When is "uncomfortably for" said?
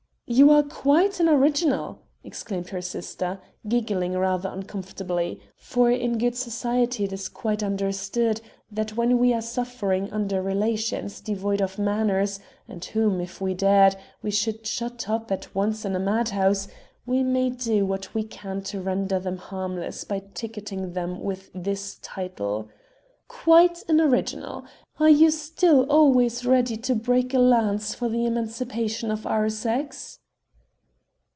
4.47-5.91